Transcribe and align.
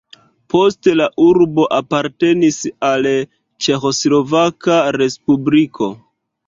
Poste 0.53 0.93
la 1.01 1.05
urbo 1.25 1.67
apartenis 1.81 2.59
al 2.91 3.07
Ĉeĥoslovaka 3.67 4.81
respubliko. 5.01 5.97